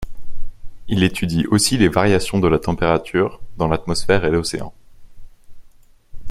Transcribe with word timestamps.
Il 0.87 1.03
étudie 1.03 1.45
aussi 1.45 1.77
les 1.77 1.87
variations 1.87 2.39
de 2.39 2.47
la 2.47 2.57
température 2.57 3.39
dans 3.57 3.67
l'atmosphére 3.67 4.25
et 4.25 4.31
l'océan. 4.31 4.73